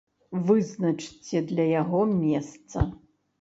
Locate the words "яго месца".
1.81-2.89